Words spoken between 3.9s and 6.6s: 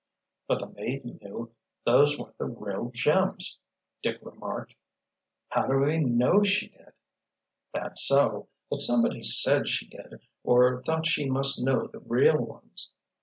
Dick remarked. "How do we know